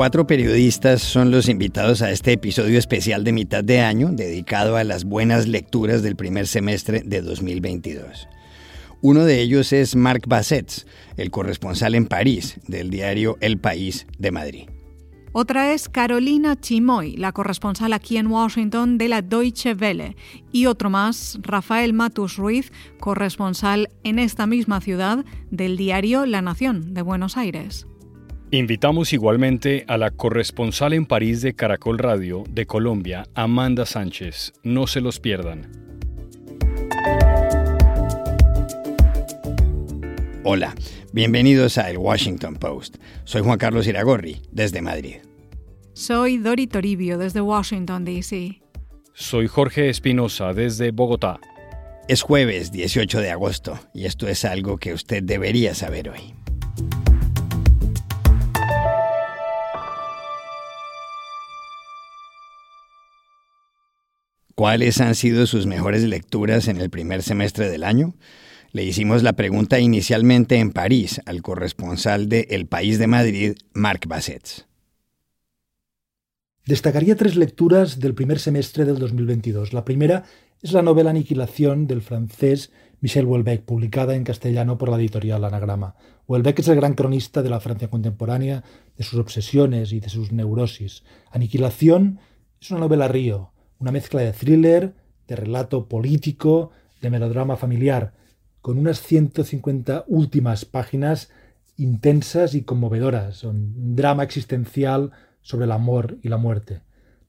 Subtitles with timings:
[0.00, 4.82] Cuatro periodistas son los invitados a este episodio especial de mitad de año dedicado a
[4.82, 8.26] las buenas lecturas del primer semestre de 2022.
[9.02, 10.86] Uno de ellos es Marc Bassets,
[11.18, 14.70] el corresponsal en París del diario El País de Madrid.
[15.32, 20.16] Otra es Carolina Chimoy, la corresponsal aquí en Washington de la Deutsche Welle.
[20.50, 26.94] Y otro más, Rafael Matus Ruiz, corresponsal en esta misma ciudad del diario La Nación
[26.94, 27.86] de Buenos Aires.
[28.52, 34.52] Invitamos igualmente a la corresponsal en París de Caracol Radio de Colombia, Amanda Sánchez.
[34.64, 35.70] No se los pierdan.
[40.42, 40.74] Hola,
[41.12, 42.96] bienvenidos a El Washington Post.
[43.22, 45.18] Soy Juan Carlos Iragorri, desde Madrid.
[45.92, 48.60] Soy Dori Toribio, desde Washington, D.C.
[49.14, 51.38] Soy Jorge Espinosa, desde Bogotá.
[52.08, 56.34] Es jueves 18 de agosto y esto es algo que usted debería saber hoy.
[64.60, 68.12] ¿Cuáles han sido sus mejores lecturas en el primer semestre del año?
[68.72, 74.06] Le hicimos la pregunta inicialmente en París al corresponsal de El País de Madrid, Marc
[74.06, 74.66] Bassets.
[76.66, 79.72] Destacaría tres lecturas del primer semestre del 2022.
[79.72, 80.24] La primera
[80.60, 85.94] es la novela Aniquilación del francés Michel Houellebecq, publicada en castellano por la editorial Anagrama.
[86.26, 88.62] Houellebecq es el gran cronista de la Francia contemporánea,
[88.98, 91.02] de sus obsesiones y de sus neurosis.
[91.30, 92.20] Aniquilación
[92.60, 94.94] es una novela río, una mezcla de thriller,
[95.26, 96.70] de relato político,
[97.00, 98.12] de melodrama familiar,
[98.60, 101.30] con unas 150 últimas páginas
[101.76, 106.82] intensas y conmovedoras, un drama existencial sobre el amor y la muerte.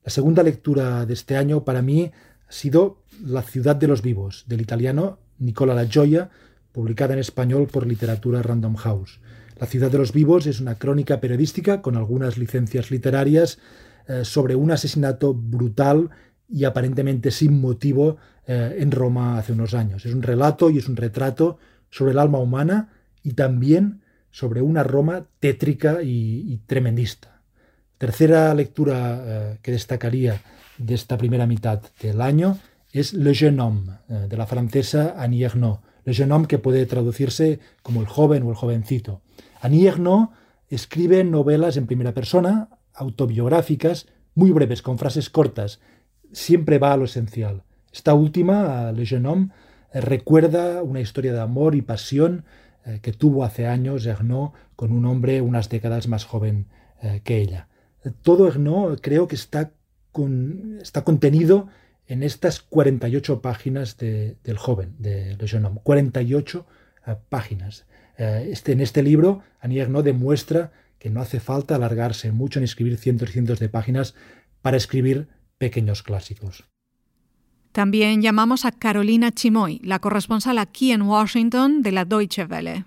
[0.03, 2.11] La segunda lectura de este año para mí
[2.47, 6.31] ha sido La ciudad de los vivos, del italiano Nicola La Gioia,
[6.73, 9.21] publicada en español por Literatura Random House.
[9.57, 13.59] La ciudad de los vivos es una crónica periodística con algunas licencias literarias
[14.07, 16.09] eh, sobre un asesinato brutal
[16.51, 20.05] y aparentemente sin motivo eh, en Roma hace unos años.
[20.05, 21.57] Es un relato y es un retrato
[21.89, 22.89] sobre el alma humana
[23.23, 24.01] y también
[24.31, 27.41] sobre una Roma tétrica y, tremendista.
[27.97, 30.41] Tercera lectura eh, que destacaría
[30.77, 32.57] de esta primera mitad del año
[32.91, 35.81] es Le Jeune Homme, eh, de la francesa Annie Ernaux.
[36.03, 39.21] Le Jeune Homme que puede traducirse como el joven o el jovencito.
[39.61, 40.31] Annie Ernaux
[40.69, 45.79] escribe novelas en primera persona, autobiográficas, muy breves, con frases cortas,
[46.31, 47.63] siempre va a lo esencial.
[47.91, 49.49] Esta última, Le Jeune Homme,
[49.93, 52.45] eh, recuerda una historia de amor y pasión
[52.85, 56.67] eh, que tuvo hace años Ernaud con un hombre unas décadas más joven
[57.01, 57.67] eh, que ella.
[58.23, 59.71] Todo Ernaud creo que está,
[60.81, 61.67] está contenido
[62.07, 65.81] en estas 48 páginas del joven, de Le Jeune Homme.
[65.83, 66.65] 48
[67.29, 67.85] páginas.
[68.17, 72.97] Este, en este libro, Annie Ernaux demuestra que no hace falta alargarse mucho en escribir
[72.97, 74.15] cientos y cientos de páginas
[74.63, 75.27] para escribir
[75.61, 76.63] pequeños clásicos.
[77.71, 82.85] También llamamos a Carolina Chimoy, la corresponsal aquí en Washington de la Deutsche Welle.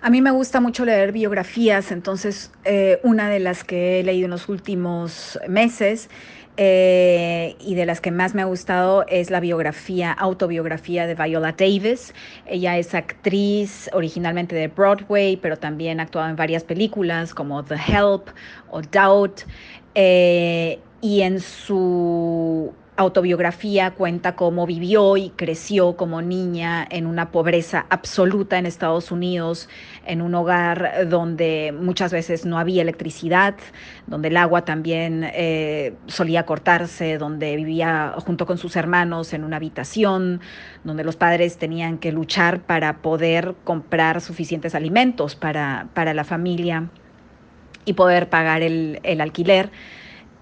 [0.00, 4.26] A mí me gusta mucho leer biografías, entonces eh, una de las que he leído
[4.26, 6.08] en los últimos meses
[6.56, 11.50] eh, y de las que más me ha gustado es la biografía, autobiografía de Viola
[11.50, 12.14] Davis.
[12.46, 17.74] Ella es actriz originalmente de Broadway, pero también ha actuado en varias películas como The
[17.88, 18.28] Help
[18.70, 19.40] o Doubt.
[19.94, 27.86] Eh, y en su autobiografía cuenta cómo vivió y creció como niña en una pobreza
[27.90, 29.68] absoluta en Estados Unidos,
[30.06, 33.56] en un hogar donde muchas veces no había electricidad,
[34.06, 39.56] donde el agua también eh, solía cortarse, donde vivía junto con sus hermanos en una
[39.56, 40.40] habitación,
[40.84, 46.90] donde los padres tenían que luchar para poder comprar suficientes alimentos para, para la familia
[47.86, 49.70] y poder pagar el, el alquiler.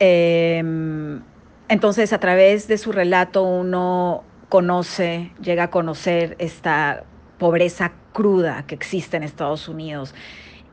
[0.01, 1.21] Em,
[1.69, 7.05] entonces, a través de su relato uno conoce, llega a conocer esta
[7.39, 10.15] pobreza cruda que existe en Estados Unidos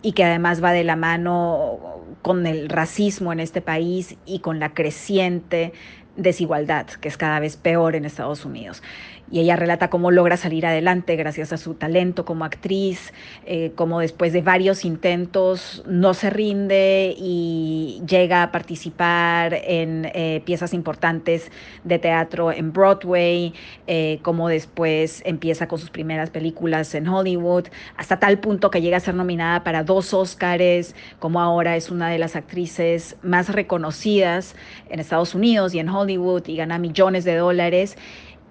[0.01, 4.59] y que además va de la mano con el racismo en este país y con
[4.59, 5.73] la creciente
[6.15, 8.81] desigualdad, que es cada vez peor en Estados Unidos.
[9.29, 13.13] Y ella relata cómo logra salir adelante gracias a su talento como actriz,
[13.45, 20.41] eh, cómo después de varios intentos no se rinde y llega a participar en eh,
[20.45, 21.51] piezas importantes
[21.83, 23.53] de teatro en Broadway,
[23.87, 27.65] eh, cómo después empieza con sus primeras películas en Hollywood,
[27.97, 32.09] hasta tal punto que llega a ser nominada para dos Oscars, como ahora es una
[32.09, 34.55] de las actrices más reconocidas
[34.89, 37.97] en Estados Unidos y en Hollywood y gana millones de dólares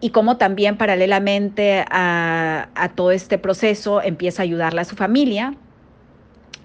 [0.01, 5.55] y cómo también paralelamente a, todo este proceso empieza a ayudarla a su familia,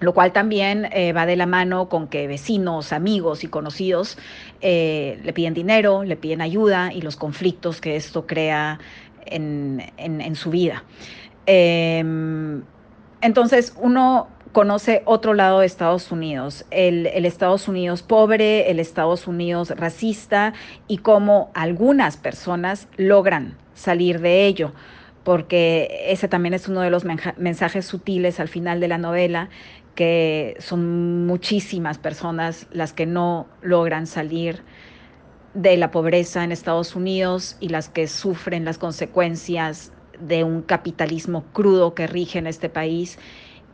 [0.00, 4.18] lo cual también eh, va de la mano con que vecinos, amigos y conocidos
[4.60, 8.80] eh, le piden dinero, le piden ayuda y los conflictos que esto crea
[9.24, 10.84] en, su vida.
[11.46, 12.62] Em,
[13.20, 19.70] entonces uno conoce otro lado de Estados Unidos, el, Estados Unidos pobre, el Estados Unidos
[19.70, 20.52] racista
[20.86, 24.72] y cómo algunas personas logran salir de ello,
[25.24, 27.04] porque ese también es uno de los
[27.36, 29.48] mensajes sutiles al final de la novela,
[29.94, 34.62] que son muchísimas personas las que no logran salir
[35.54, 41.44] de la pobreza en Estados Unidos y las que sufren las consecuencias de un capitalismo
[41.52, 43.18] crudo que rige en este país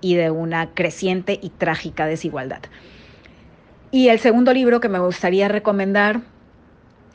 [0.00, 2.62] y de una creciente y trágica desigualdad.
[3.90, 6.20] Y el segundo libro que me gustaría recomendar,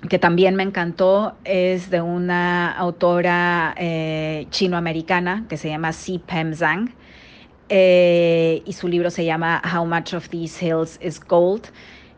[0.09, 6.53] que también me encantó, es de una autora eh, chinoamericana que se llama Si Pem
[6.53, 6.93] Zhang.
[7.69, 11.67] Eh, y su libro se llama How Much of These Hills is Gold,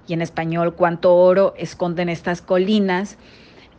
[0.07, 3.17] y en español, Cuánto oro esconden estas colinas.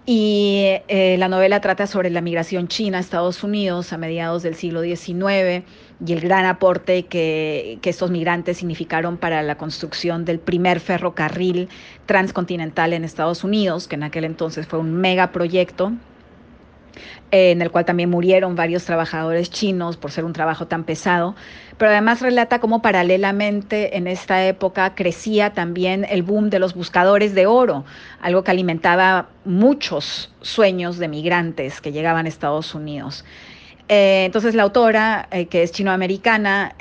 [0.09, 4.55] Y eh, la novela trata sobre la migración china a Estados Unidos a mediados del
[4.55, 5.65] siglo XIX
[6.07, 11.69] y el gran aporte que, que, estos migrantes significaron para la construcción del primer ferrocarril
[12.07, 15.93] transcontinental en Estados Unidos, que en aquel entonces fue un megaproyecto
[17.31, 21.35] en el cual también murieron varios trabajadores chinos por ser un trabajo tan pesado,
[21.79, 27.35] pero además relata cómo paralelamente en esta época crecía también el boom de los buscadores
[27.35, 27.85] de oro,
[28.21, 33.25] algo que alimentaba muchos sueños de migrantes que llegaban a Estados Unidos.
[33.89, 36.75] Eh, entonces la autora, eh, que es chinoamericana,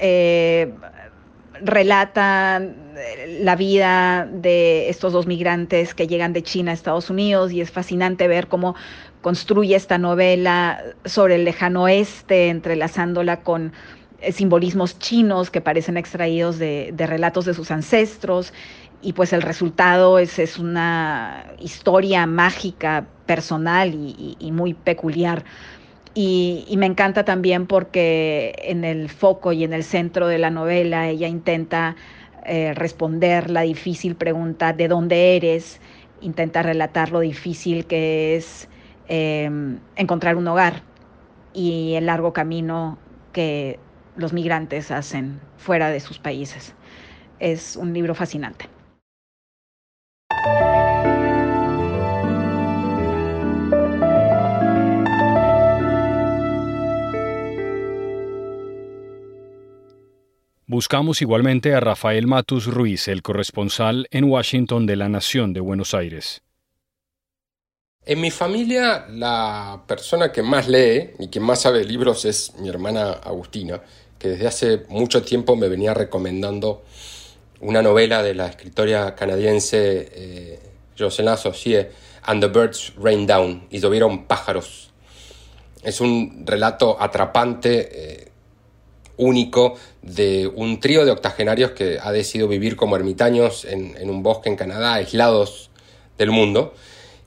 [1.62, 2.62] relata
[3.40, 7.72] la vida de estos dos migrantes que llegan de China a Estados Unidos y es
[7.72, 8.76] fascinante ver cómo
[9.26, 13.74] construye esta novela sobre el lejano oeste, entrelazándola con
[14.22, 18.54] eh, simbolismos chinos que parecen extraídos de, relatos de sus ancestros
[19.02, 25.44] y pues el resultado es, es una historia mágica, personal y, muy peculiar.
[26.14, 31.10] Y, me encanta también porque en el foco y en el centro de la novela
[31.10, 31.96] ella intenta
[32.46, 35.82] eh, responder la difícil pregunta de dónde eres,
[36.22, 38.70] intenta relatar lo difícil que es
[39.08, 40.82] Em, encontrar un hogar
[41.54, 42.98] y el largo camino
[43.34, 43.80] que
[44.16, 46.74] los migrantes hacen fuera de sus países.
[47.40, 48.68] Es un libro fascinante.
[60.68, 65.94] Buscamos igualmente a Rafael Matus Ruiz, el corresponsal en Washington de la Nación de Buenos
[65.94, 66.45] Aires.
[68.08, 72.54] En mi familia, la persona que más lee y que más sabe de libros es
[72.60, 73.82] mi hermana Agustina,
[74.20, 76.84] que desde hace mucho tiempo me venía recomendando
[77.62, 80.60] una novela de la escritora canadiense eh,
[80.96, 81.90] Jocelyn Associé,
[82.22, 84.92] And the Birds Rain Down, y llovieron pájaros.
[85.82, 88.32] Es un relato atrapante, eh,
[89.18, 94.22] único, de un trío de octogenarios que ha decidido vivir como ermitaños en, en un
[94.22, 95.72] bosque en Canadá, aislados
[96.20, 96.76] del mundo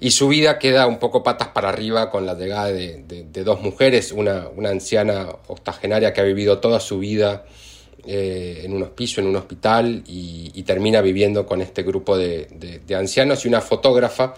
[0.00, 4.12] y su vida queda un poco patas para arriba con la llegada de, dos mujeres,
[4.12, 7.44] una, anciana octogenaria que ha vivido toda su vida
[8.06, 12.48] eh, en un hospicio, en un hospital, y, termina viviendo con este grupo de,
[12.96, 14.34] ancianos y una fotógrafa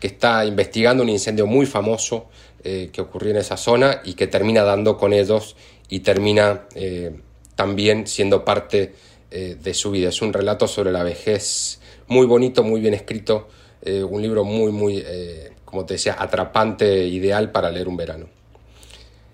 [0.00, 2.28] que está investigando un incendio muy famoso
[2.64, 5.56] eh, que ocurrió en esa zona y que termina dando con ellos
[5.88, 7.14] y termina eh,
[7.54, 8.94] también siendo parte
[9.34, 10.10] de su vida.
[10.10, 13.48] Es un relato sobre la vejez muy bonito, muy bien escrito,
[13.86, 18.26] eh, un libro muy, muy, eh, como te decía, atrapante, ideal para leer un verano.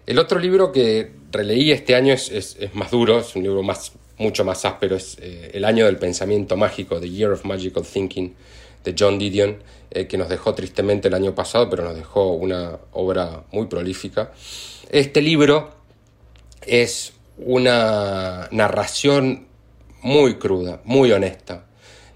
[0.07, 4.45] El otro libro que releí este año es, más duro, es un libro más, mucho
[4.45, 8.35] más áspero, es eh, El año del pensamiento mágico, The Year of Magical Thinking,
[8.83, 13.45] de John Didion, que nos dejó tristemente el año pasado, pero nos dejó una obra
[13.53, 14.33] muy prolífica.
[14.89, 15.71] Este libro
[16.65, 19.47] es una narración
[20.01, 21.67] muy cruda, muy honesta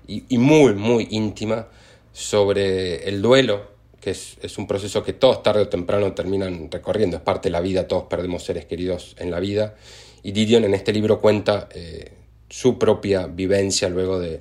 [0.06, 1.68] y muy, muy íntima
[2.14, 7.22] sobre el duelo que es, un proceso que todos tarde o temprano terminan recorriendo, es
[7.22, 9.76] parte de la vida, todos perdemos seres queridos en la vida,
[10.22, 12.12] y Didion en este libro cuenta eh,
[12.50, 14.40] su propia vivencia luego de,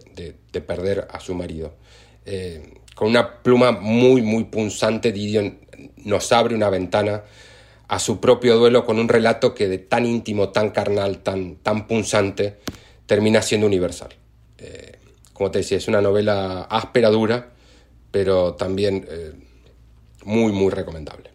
[0.67, 1.75] perder a su marido.
[2.25, 5.59] Eh, con una pluma muy, muy punzante, Didion
[6.03, 7.23] nos abre una ventana
[7.87, 11.87] a su propio duelo con un relato que de tan íntimo, tan carnal, tan, tan
[11.87, 12.57] punzante,
[13.05, 14.09] termina siendo universal.
[14.57, 14.97] Eh,
[15.31, 17.53] como te decía, es una novela áspera, dura,
[18.13, 19.33] pero también eh,
[20.23, 21.31] muy, muy recomendable.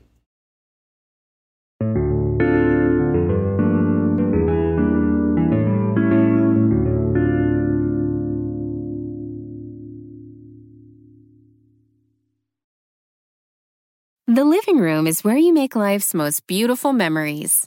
[14.28, 17.66] The living room is where you make life's most beautiful memories.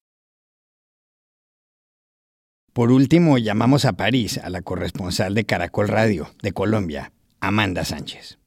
[2.73, 7.11] Por último, llamamos a París a la corresponsal de Caracol Radio de Colombia,
[7.41, 8.37] Amanda Sánchez.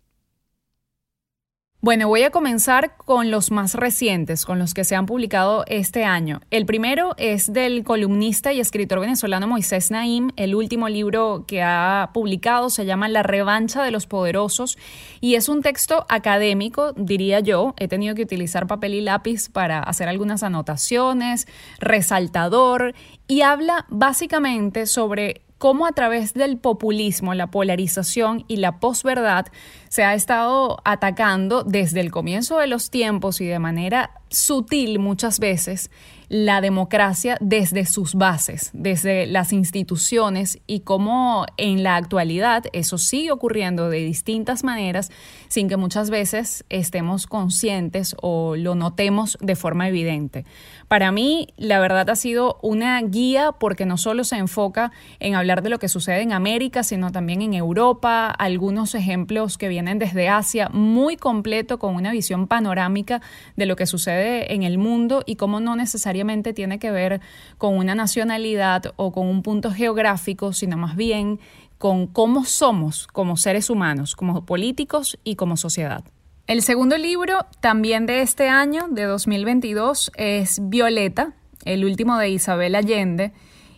[1.85, 6.07] Bueno, voy a comenzar con los más recientes, con los que se han publicado este
[6.07, 6.41] año.
[6.51, 10.31] El primero es del columnista y escritor venezolano Moisés Naim.
[10.37, 14.79] El último libro que ha publicado se llama La revancha de los poderosos
[15.21, 17.75] y es un texto académico, diría yo.
[17.77, 21.47] He tenido que utilizar papel y lápiz para hacer algunas anotaciones,
[21.81, 22.95] resaltador
[23.27, 29.47] y habla básicamente sobre cómo a través del populismo, la polarización y la posverdad
[29.89, 35.39] se ha estado atacando desde el comienzo de los tiempos y de manera sutil muchas
[35.39, 35.91] veces
[36.35, 43.31] la democracia desde sus bases, desde las instituciones y cómo en la actualidad eso sigue
[43.31, 45.13] ocurriendo de distintas maneras
[45.47, 50.45] sin que muchas veces estemos conscientes o lo notemos de forma evidente.
[50.89, 55.63] Para mí, la verdad ha sido una guía porque no solo se enfoca en hablar
[55.63, 60.29] de lo que sucede en América, sino también en Europa, algunos ejemplos que vienen desde
[60.29, 63.23] Asia, muy completo con una visión panorámica
[63.55, 66.24] de lo que sucede en el mundo y cómo no necesariamente
[66.55, 67.21] tiene que ver
[67.59, 71.41] con una nacionalidad o con un punto geográfico, sino más bien
[71.79, 76.05] con cómo somos como seres humanos, como políticos y como sociedad.
[76.47, 81.33] El segundo libro, también de este año, de 2022, es Violeta,
[81.65, 83.33] el último de Isabel Allende,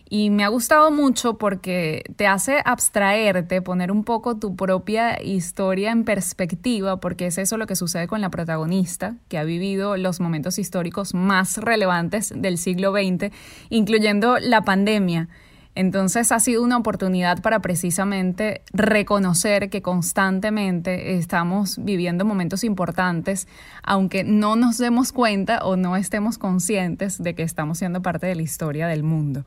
[0.09, 5.91] y me ha gustado mucho porque te hace abstraerte, poner un poco tu propia historia
[5.91, 10.19] en perspectiva, porque es eso lo que sucede con la protagonista, que ha vivido los
[10.19, 13.31] momentos históricos más relevantes del siglo XX,
[13.69, 15.27] incluyendo la pandemia.
[15.75, 23.47] Entonces ha sido una oportunidad para precisamente reconocer que constantemente estamos viviendo momentos importantes,
[23.83, 28.33] aunque no nos demos cuenta o no estemos conscientes de que estamos siendo parte de
[28.33, 29.45] la historia del mundo.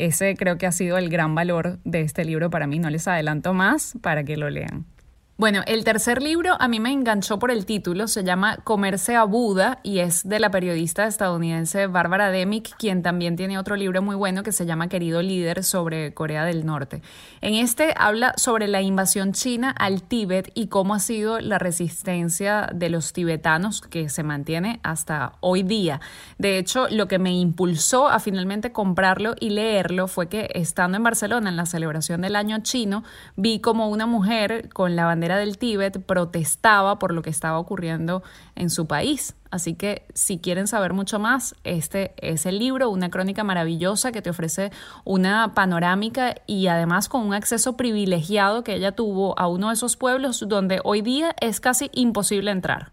[0.00, 2.78] Ese creo que ha sido el gran valor de este libro para mí.
[2.78, 4.86] No les adelanto más para que lo lean.
[5.40, 9.24] Bueno, el tercer libro a mí me enganchó por el título, se llama Comerse a
[9.24, 14.16] Buda y es de la periodista estadounidense Barbara Demick, quien también tiene otro libro muy
[14.16, 17.00] bueno que se llama Querido Líder sobre Corea del Norte.
[17.40, 22.68] En este habla sobre la invasión china al Tíbet y cómo ha sido la resistencia
[22.74, 26.02] de los tibetanos que se mantiene hasta hoy día.
[26.36, 31.02] De hecho, lo que me impulsó a finalmente comprarlo y leerlo fue que estando en
[31.02, 33.04] Barcelona en la celebración del año chino,
[33.36, 38.22] vi como una mujer con la bandera del Tíbet protestaba por lo que estaba ocurriendo
[38.54, 39.34] en su país.
[39.50, 44.22] Así que si quieren saber mucho más, este es el libro, una crónica maravillosa que
[44.22, 44.70] te ofrece
[45.04, 49.96] una panorámica y además con un acceso privilegiado que ella tuvo a uno de esos
[49.96, 52.92] pueblos donde hoy día es casi imposible entrar.